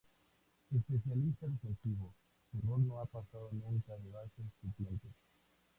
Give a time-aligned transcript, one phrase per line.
[0.75, 2.15] Especialista defensivo,
[2.49, 5.09] su rol no ha pasado nunca de base suplente.